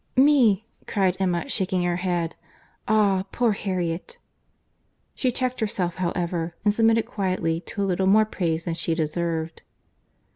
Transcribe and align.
"Me!" 0.17 0.65
cried 0.87 1.15
Emma, 1.19 1.47
shaking 1.47 1.83
her 1.83 1.97
head.—"Ah! 1.97 3.23
poor 3.31 3.51
Harriet!" 3.51 4.17
She 5.13 5.31
checked 5.31 5.59
herself, 5.59 5.97
however, 5.97 6.55
and 6.65 6.73
submitted 6.73 7.05
quietly 7.05 7.59
to 7.67 7.83
a 7.83 7.85
little 7.85 8.07
more 8.07 8.25
praise 8.25 8.65
than 8.65 8.73
she 8.73 8.95
deserved. 8.95 9.61